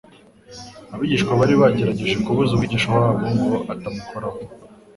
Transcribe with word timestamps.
Abigishwa 0.93 1.31
bari 1.39 1.53
bagerageje 1.61 2.15
kubuza 2.25 2.51
Umwigisha 2.53 2.87
wabo 2.95 3.25
ngo 3.33 3.55
atamukoraho; 3.73 4.39